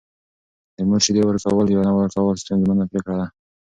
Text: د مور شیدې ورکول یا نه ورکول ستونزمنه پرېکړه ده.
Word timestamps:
د 0.75 0.77
مور 0.87 1.01
شیدې 1.05 1.21
ورکول 1.25 1.67
یا 1.69 1.81
نه 1.87 1.91
ورکول 1.97 2.35
ستونزمنه 2.43 2.83
پرېکړه 2.91 3.15
ده. 3.19 3.27